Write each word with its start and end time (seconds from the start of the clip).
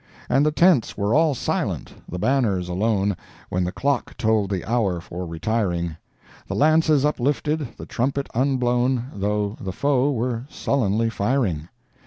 And 0.29 0.43
the 0.43 0.51
tents 0.51 0.97
were 0.97 1.13
all 1.13 1.35
silent, 1.35 1.93
the 2.09 2.17
banners 2.17 2.67
alone, 2.67 3.15
When 3.49 3.63
the 3.65 3.71
clock 3.71 4.17
told 4.17 4.49
the 4.49 4.65
hour 4.65 4.99
for 4.99 5.27
retiring— 5.27 5.95
The 6.47 6.55
lances 6.55 7.05
uplifted, 7.05 7.77
the 7.77 7.85
trumpet 7.85 8.27
unblown, 8.33 9.11
Though 9.13 9.57
the 9.61 9.71
foe 9.71 10.11
were 10.11 10.45
sullenly 10.49 11.11
firing. 11.11 11.69